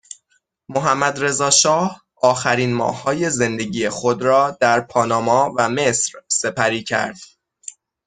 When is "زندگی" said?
3.29-3.89